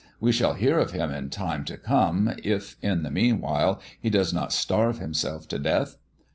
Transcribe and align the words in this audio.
"We 0.19 0.31
shall 0.31 0.55
hear 0.55 0.79
of 0.79 0.93
him 0.93 1.11
in 1.11 1.29
time 1.29 1.63
to 1.65 1.77
come, 1.77 2.33
if, 2.43 2.75
in 2.81 3.03
the 3.03 3.11
meanwhile, 3.11 3.79
he 4.01 4.09
does 4.09 4.33
not 4.33 4.51
starve 4.51 4.97
himself 4.97 5.47
to 5.49 5.59
death. 5.59 5.95